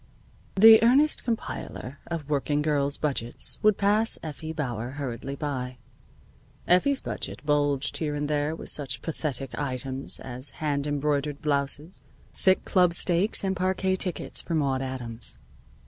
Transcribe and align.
The 0.55 0.81
earnest 0.81 1.23
compiler 1.23 1.99
of 2.07 2.27
working 2.27 2.63
girls' 2.63 2.97
budgets 2.97 3.59
would 3.61 3.77
pass 3.77 4.17
Effie 4.23 4.51
Bauer 4.51 4.93
hurriedly 4.93 5.35
by. 5.35 5.77
Effie's 6.67 7.01
budget 7.01 7.45
bulged 7.45 7.97
here 7.97 8.15
and 8.15 8.27
there 8.27 8.55
with 8.55 8.71
such 8.71 9.03
pathetic 9.03 9.51
items 9.59 10.19
as 10.19 10.53
hand 10.57 10.87
embroidered 10.87 11.39
blouses, 11.43 12.01
thick 12.33 12.65
club 12.65 12.95
steaks, 12.95 13.43
and 13.43 13.55
parquet 13.55 13.95
tickets 13.95 14.41
for 14.41 14.55
Maude 14.55 14.81
Adams. 14.81 15.37